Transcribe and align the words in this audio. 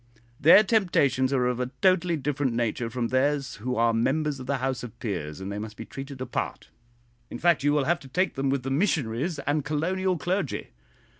Their 0.39 0.63
temptations 0.63 1.31
are 1.31 1.45
of 1.45 1.59
a 1.59 1.67
totally 1.79 2.17
different 2.17 2.53
nature 2.53 2.89
from 2.89 3.09
theirs 3.09 3.57
who 3.57 3.75
are 3.75 3.93
members 3.93 4.39
of 4.39 4.47
the 4.47 4.57
House 4.57 4.81
of 4.81 4.97
Peers, 4.99 5.39
and 5.39 5.51
they 5.51 5.59
must 5.59 5.77
be 5.77 5.85
treated 5.85 6.19
apart; 6.21 6.69
in 7.29 7.37
fact, 7.37 7.61
you 7.63 7.71
will 7.71 7.85
have 7.85 7.99
to 7.99 8.07
take 8.07 8.33
them 8.33 8.49
with 8.49 8.63
the 8.63 8.71
missionaries 8.71 9.37
and 9.37 9.63
colonial 9.63 10.17
clergy. 10.17 10.69